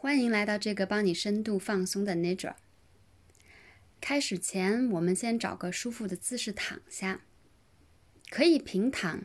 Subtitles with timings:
[0.00, 2.54] 欢迎来到这个帮你深度放松的 Nidra。
[4.00, 7.22] 开始前，我们先找个舒服的姿势躺下，
[8.30, 9.24] 可以平躺，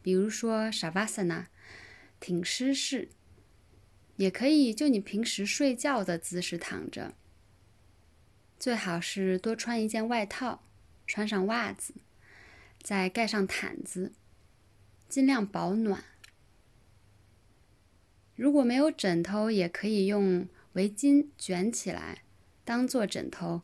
[0.00, 1.48] 比如说 Shavasana，
[2.18, 3.10] 挺尸式，
[4.16, 7.12] 也可以就你平时睡觉的姿势躺着。
[8.58, 10.62] 最好是多穿一件外套，
[11.06, 11.92] 穿上袜子，
[12.80, 14.14] 再盖上毯子，
[15.06, 16.02] 尽量保暖。
[18.38, 22.22] 如果没有枕头，也可以用围巾卷起来
[22.64, 23.62] 当做枕头，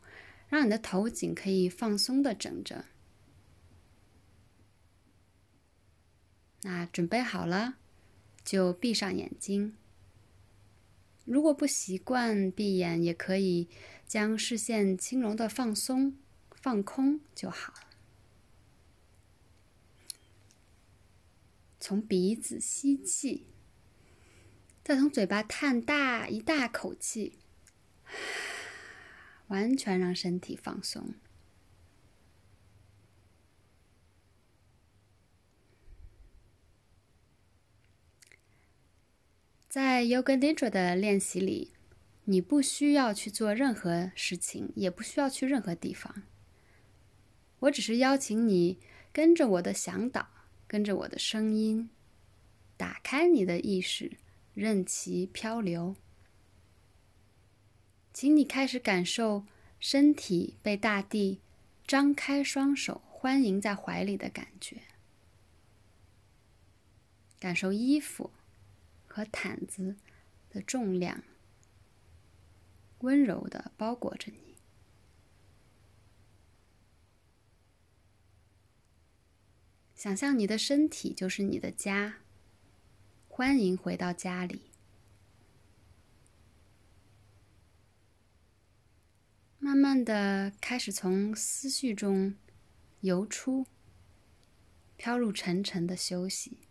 [0.49, 2.83] 让你的头颈可以放松的枕着。
[6.63, 7.77] 那准备好了，
[8.43, 9.77] 就闭上眼睛。
[11.23, 13.69] 如果不习惯闭眼，也可以
[14.05, 16.17] 将视线轻柔的放松、
[16.51, 17.73] 放空就好。
[21.79, 23.45] 从鼻子吸气，
[24.85, 27.39] 再从嘴巴叹大一大口气，
[29.47, 31.15] 完全让身体放松。
[39.67, 41.73] 在 Yoga Nidra 的练习里，
[42.25, 46.21] 你不需要去做任何事情，也不需要去任何地方。
[47.61, 48.79] 我只是邀请你
[49.11, 50.27] 跟着我的向导，
[50.67, 51.89] 跟着我的声音，
[52.77, 54.19] 打开你的意识，
[54.55, 55.95] 任其漂流。
[58.11, 59.45] 请你开始感受
[59.79, 61.41] 身体被大地
[61.85, 64.81] 张开双手欢迎在怀里的感觉，
[67.39, 68.31] 感受衣服。
[69.07, 69.95] 和毯子
[70.49, 71.23] 的重量
[72.99, 74.57] 温柔的包裹着你，
[79.95, 82.17] 想象你的身体就是你的家，
[83.37, 84.61] 欢迎回到家里。
[89.59, 92.35] 慢慢的开始从思绪中
[93.01, 93.67] 游出，
[94.95, 96.64] 飘入沉沉的休息。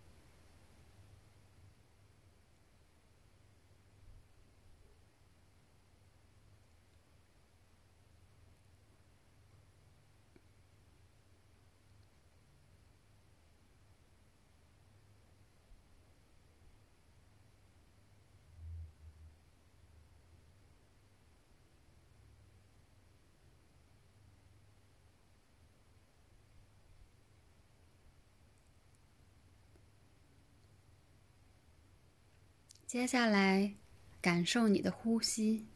[32.94, 33.74] 接下来，
[34.22, 35.66] 感受你的呼吸。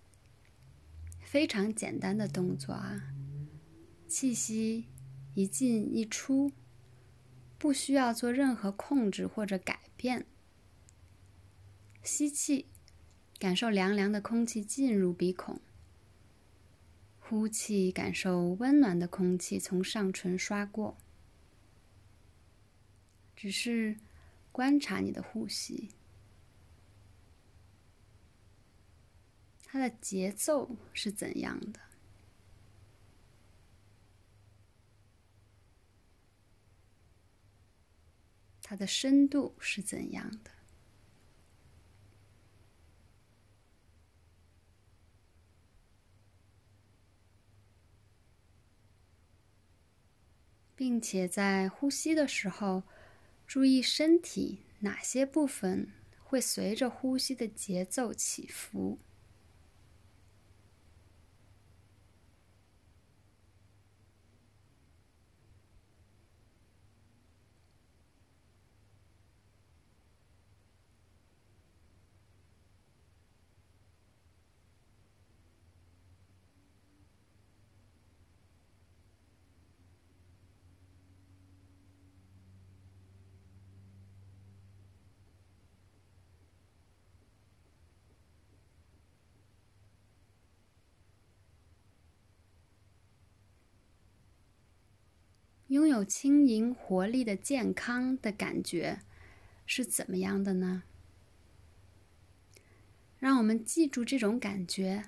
[1.20, 3.12] 非常简单的动作啊，
[4.06, 4.84] 气息
[5.34, 6.52] 一进一出，
[7.58, 10.26] 不需要做任何控制或者改变。
[12.04, 12.66] 吸气，
[13.40, 15.56] 感受凉凉的空气进入鼻孔；
[17.18, 20.96] 呼气，感受温暖的空气从上唇刷过。
[23.34, 23.96] 只是
[24.52, 25.88] 观察你的呼吸。
[29.70, 31.80] 它的节奏是怎样的？
[38.62, 40.50] 它的深度是怎样的？
[50.74, 52.84] 并且在呼吸的时候，
[53.46, 55.92] 注意身体哪些部分
[56.22, 58.98] 会随着呼吸的节奏起伏。
[95.78, 99.02] 拥有轻盈、活力的健康的感觉
[99.64, 100.82] 是怎么样的呢？
[103.20, 105.04] 让我们记住这种感觉，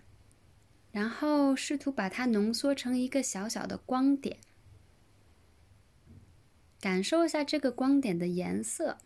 [0.92, 4.38] 然后试图把它浓缩成一个小小的光点，
[6.80, 8.98] 感受一下这个光点的颜色、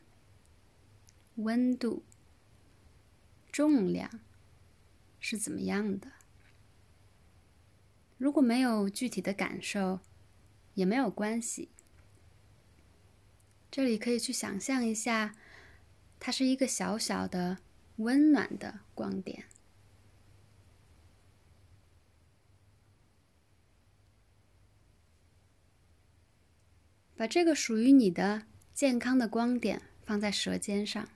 [1.37, 2.03] 温度、
[3.51, 4.21] 重量
[5.19, 6.13] 是怎么样的。
[8.19, 10.01] 如果没有具体的感受，
[10.75, 11.71] 也没有关系。
[13.71, 15.35] 这里可以去想象一下
[16.21, 17.59] 它是一个小小的
[17.97, 19.47] 温暖的光点。
[27.17, 28.43] 把这个属于你的
[28.73, 31.09] 健康的光点放在舌尖上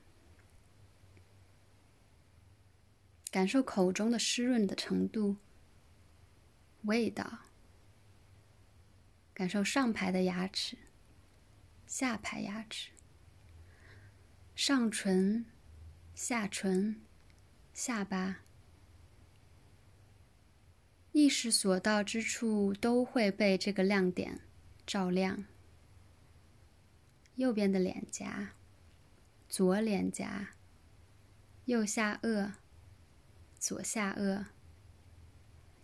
[3.31, 5.37] 感受口中的湿润的程度
[6.83, 7.41] 味道
[9.39, 10.77] 感受上排的牙齿、
[11.87, 12.91] 下排牙齿、
[14.57, 15.47] 上唇、
[16.13, 17.01] 下唇、
[17.73, 18.41] 下巴。
[21.13, 24.41] 意识所到之处，都会被这个亮点
[24.85, 25.45] 照亮。
[27.37, 28.55] 右边的脸颊、
[29.49, 30.49] 左脸颊、
[31.67, 32.55] 右下颚、
[33.57, 34.47] 左下颚、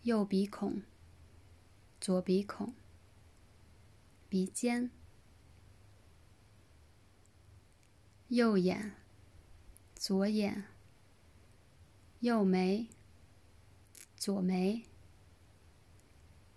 [0.02, 0.82] 右鼻孔、
[2.00, 2.74] 左鼻孔、
[4.34, 4.90] 鼻尖、
[8.26, 8.96] 右眼、
[9.94, 10.64] 左眼、
[12.18, 12.88] 右眉、
[14.16, 14.86] 左眉。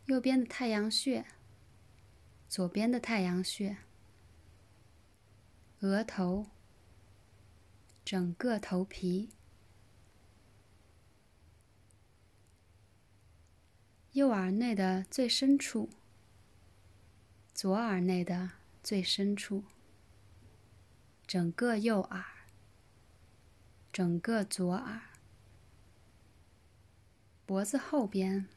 [0.07, 1.27] 右边的太阳穴，
[2.49, 3.77] 左边的太阳穴，
[5.81, 6.47] 额头，
[8.03, 9.29] 整个头皮，
[14.13, 15.91] 右耳内的最深处，
[17.57, 18.51] 左耳内的
[18.83, 19.63] 最深处，
[21.25, 22.23] 整个右耳，
[23.91, 25.01] 整个左耳，
[27.47, 28.47] 脖子后边。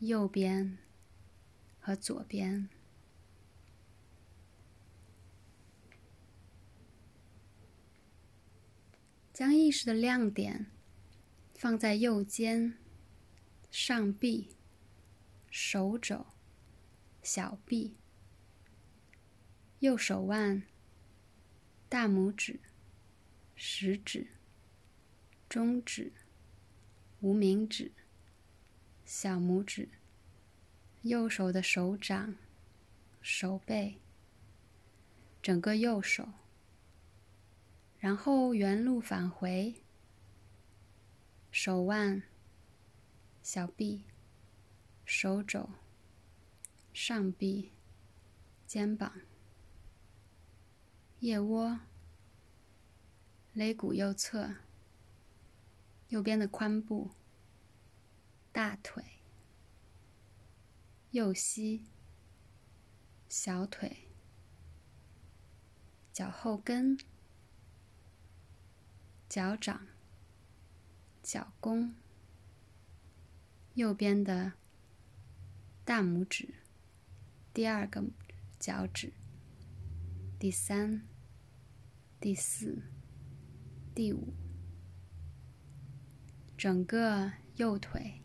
[0.00, 0.78] 右边
[1.78, 2.68] 和左边，
[9.32, 10.66] 将意识的亮点
[11.54, 12.76] 放在右肩、
[13.70, 14.56] 上臂、
[15.48, 16.26] 手肘、
[17.22, 17.94] 小臂、
[19.78, 20.64] 右手腕、
[21.88, 22.58] 大拇指、
[23.54, 24.26] 食指、
[25.48, 26.12] 中指、
[27.20, 27.92] 无名指。
[29.04, 29.88] 小拇指，
[31.02, 32.34] 右手的手掌、
[33.20, 33.98] 手背，
[35.40, 36.28] 整个右手，
[37.98, 39.82] 然后原路返回，
[41.50, 42.22] 手腕、
[43.42, 44.04] 小臂、
[45.04, 45.68] 手肘、
[46.92, 47.72] 上臂、
[48.66, 49.12] 肩膀、
[51.20, 51.80] 腋窝、
[53.52, 54.54] 肋骨右侧、
[56.08, 57.12] 右边的髋部。
[58.52, 59.02] 大腿、
[61.10, 61.86] 右膝、
[63.30, 64.10] 小腿、
[66.12, 66.98] 脚后跟、
[69.26, 69.86] 脚掌、
[71.22, 71.94] 脚弓、
[73.72, 74.52] 右边的
[75.82, 76.61] 大拇指、
[77.54, 78.02] 第二个
[78.58, 79.12] 脚趾、
[80.38, 81.06] 第三、
[82.18, 82.82] 第四、
[83.94, 84.32] 第五，
[86.56, 88.22] 整个右腿。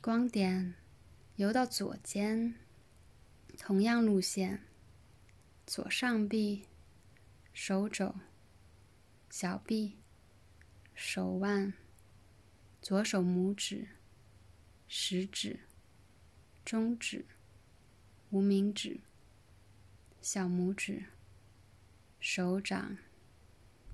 [0.00, 0.76] 光点
[1.34, 2.54] 游到左肩，
[3.58, 4.62] 同样路线，
[5.66, 6.66] 左上臂、
[7.52, 8.14] 手肘、
[9.28, 9.98] 小臂、
[10.94, 11.74] 手腕、
[12.80, 13.88] 左手拇指、
[14.88, 15.60] 食指、
[16.64, 17.24] 中指、
[18.30, 19.00] 无名指、
[20.20, 21.04] 小拇指、
[22.18, 22.98] 手掌、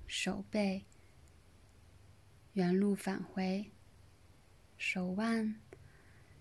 [0.07, 0.85] 手背，
[2.53, 3.71] 原路返回，
[4.77, 5.61] 手腕。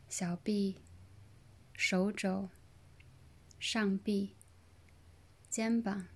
[0.07, 0.81] 小臂、
[1.73, 2.49] 手肘、
[3.59, 4.37] 上臂、
[5.51, 6.07] 肩膀、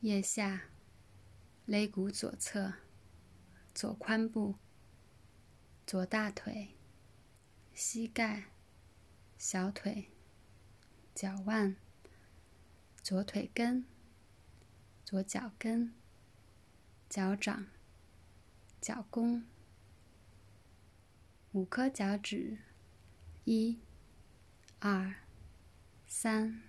[0.00, 0.64] 腋下、
[1.66, 2.72] 肋骨左侧、
[3.72, 4.56] 左髋部、
[5.86, 6.75] 左大腿、
[7.76, 8.44] 膝盖、
[9.36, 10.08] 小腿、
[11.14, 11.76] 脚腕、
[13.02, 13.84] 左腿根、
[15.04, 15.92] 左脚跟、
[17.10, 17.66] 脚掌、
[18.80, 19.44] 脚弓、
[21.52, 22.56] 五颗脚趾。
[23.44, 23.78] 一、
[24.80, 25.14] 二、
[26.06, 26.62] 三、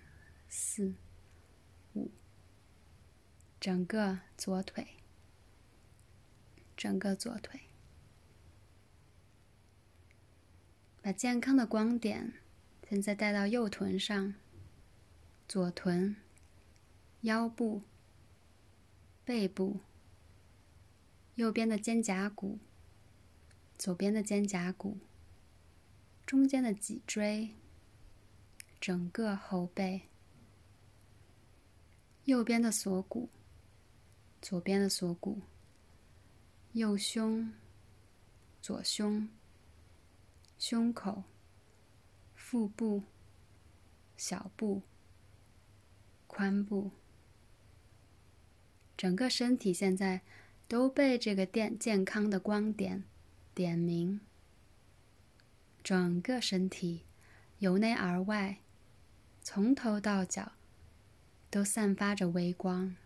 [0.46, 0.94] 四、
[1.94, 2.10] 五，
[3.58, 4.86] 整个左腿，
[6.76, 7.67] 整个左腿，
[11.08, 12.34] 把健康的光点
[12.86, 14.34] 现在带到右臀上，
[15.48, 16.14] 左臀、
[17.22, 17.80] 腰部、
[19.24, 19.80] 背部、
[21.36, 22.58] 右边的肩胛骨、
[23.78, 24.98] 左边的肩胛骨。
[26.26, 27.54] 中间的脊椎，
[28.78, 30.02] 整个后背，
[32.24, 33.30] 右边的锁骨，
[34.42, 35.40] 左边的锁骨，
[36.72, 37.50] 右胸，
[38.60, 39.26] 左胸，
[40.58, 41.22] 胸口，
[42.34, 43.04] 腹部，
[44.16, 44.82] 小部，
[46.28, 46.90] 髋部，
[48.96, 50.22] 整个身体现在
[50.66, 53.04] 都被这个电健康的光点
[53.54, 54.20] 点明。
[55.84, 57.04] 整个身体
[57.60, 58.58] 由内而外，
[59.40, 60.52] 从头到脚
[61.48, 62.96] 都散发着微光。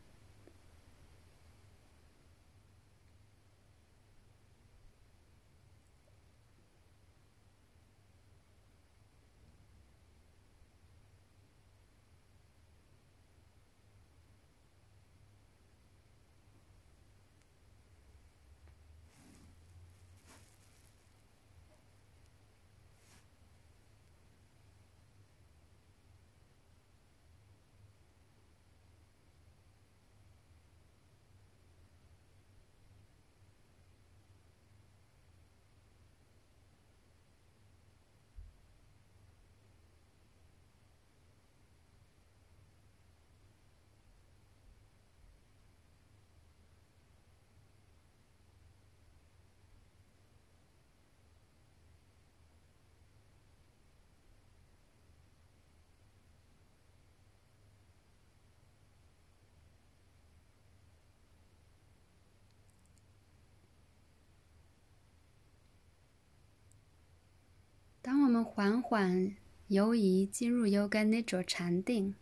[68.03, 69.37] 当我们缓缓
[69.69, 72.17] 游移进入 Yoga Nidra 禅定，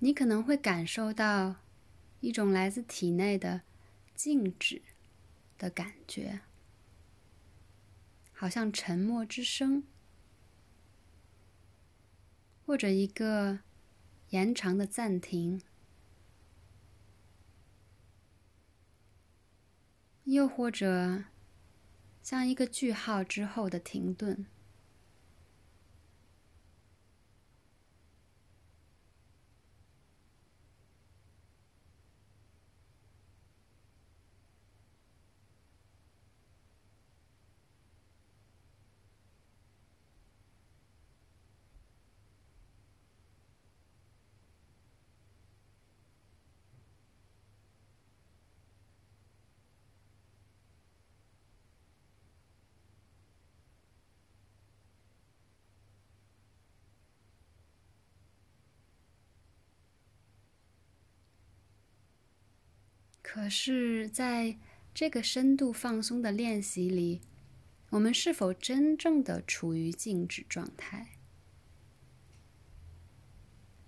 [0.00, 1.54] 你可能会感受到
[2.18, 3.62] 一种来自体内的
[4.16, 4.82] 静止
[5.56, 6.40] 的感觉，
[8.32, 9.84] 好像沉默之声，
[12.66, 13.60] 或者一个
[14.30, 15.62] 延长的暂停，
[20.24, 21.22] 又或者。
[22.30, 24.44] 像一个句号之后的停顿。
[63.30, 64.56] 可是，在
[64.94, 67.20] 这个深度放松的练习里，
[67.90, 71.08] 我们是否真正的处于静止状态？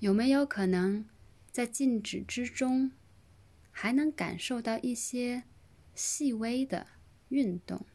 [0.00, 1.06] 有没有可能
[1.50, 2.92] 在静止之中，
[3.70, 5.44] 还能感受到一些
[5.94, 6.88] 细微的
[7.30, 7.87] 运动？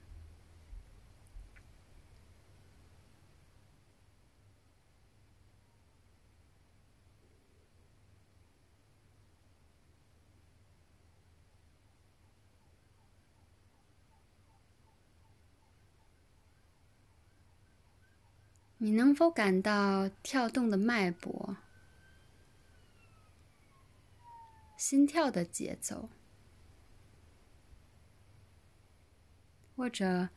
[18.85, 21.57] 你能否感到跳动的脉搏、
[24.77, 26.07] 心跳的节奏，
[29.75, 30.29] 或者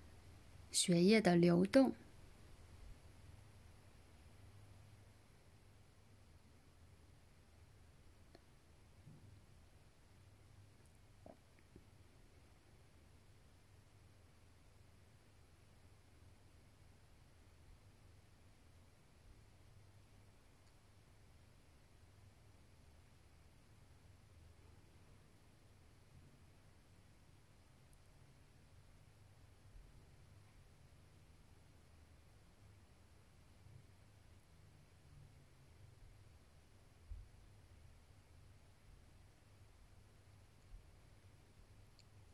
[0.71, 1.93] 血液的流动？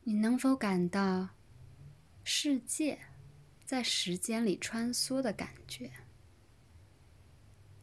[0.07, 1.29] 你能否感到
[2.23, 2.99] 世界
[3.65, 5.91] 在时间里穿梭的感觉，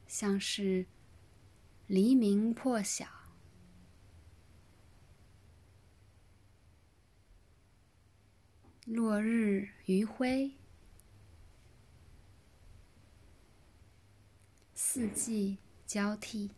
[0.07, 0.87] 像是
[1.89, 3.09] 黎明破晓、
[8.85, 10.53] 落日余晖、
[14.77, 16.53] 四季交替？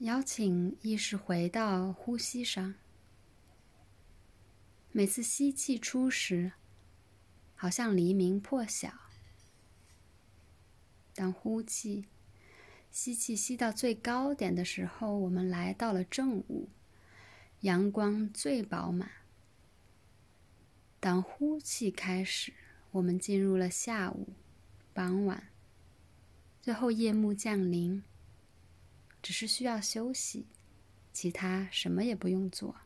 [0.00, 2.74] 邀请意识回到呼吸上。
[4.92, 6.52] 每次吸气出时，
[7.54, 8.88] 好像黎明破晓；
[11.14, 12.06] 当呼气，
[12.90, 16.70] 吸气吸到最高点的时候，我们来到了正午，
[17.60, 19.10] 阳光最饱满。
[20.98, 22.54] 当呼气开始，
[22.92, 24.28] 我们进入了下午、
[24.94, 25.48] 傍晚，
[26.62, 28.02] 最后夜幕降临。
[29.22, 30.46] 只是需要休息，
[31.12, 32.76] 其他什么也不用做。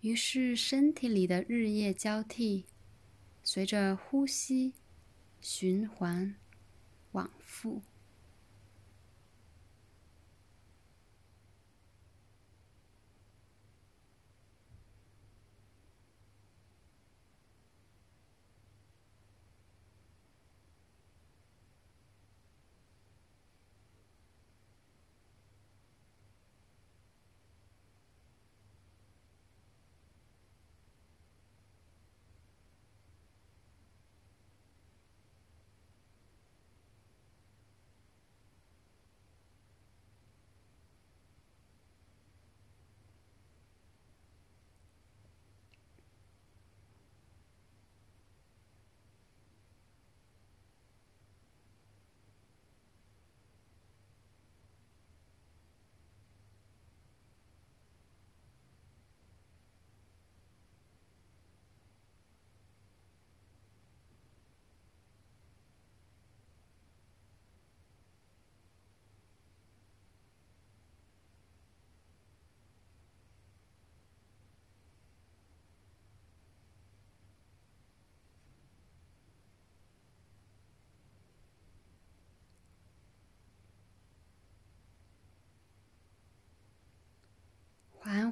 [0.00, 2.66] 于是，身体里的日夜交替，
[3.42, 4.74] 随着呼吸
[5.40, 6.36] 循环
[7.12, 7.82] 往复。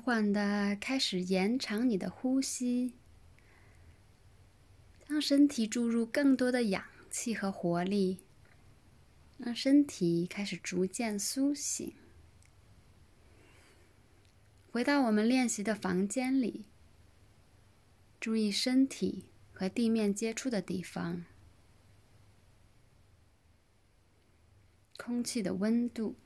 [0.05, 2.93] 缓缓的开始延长你的呼吸，
[5.07, 8.19] 让身体注入更多的氧气和活力，
[9.38, 11.90] 让身体开始逐渐苏醒。
[14.71, 16.67] 回到我们练习的房间里，
[18.21, 21.25] 注意身体和地面接触的地方，
[24.99, 26.17] 空气的温度。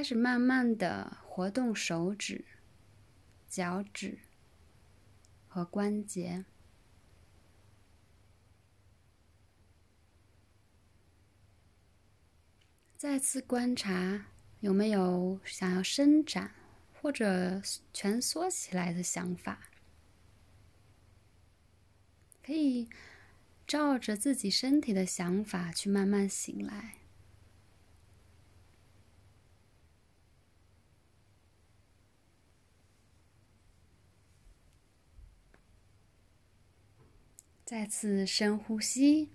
[0.00, 2.46] 开始慢慢的活动手指、
[3.46, 4.18] 脚趾
[5.46, 6.46] 和关节，
[12.96, 14.28] 再次观察
[14.60, 16.50] 有没有想要伸展
[16.94, 17.60] 或者
[17.92, 19.68] 蜷缩起来的想法，
[22.42, 22.88] 可以
[23.66, 26.99] 照着自己身体的想法去慢慢醒来。
[37.70, 39.28] 再次深呼吸，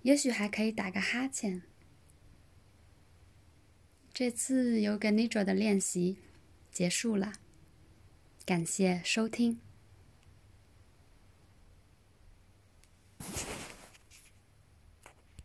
[0.00, 1.60] 也许还可以打个哈欠。
[4.10, 6.16] 这次有 g a n i d r a 的练习
[6.70, 7.34] 结束了，
[8.46, 9.60] 感谢收听。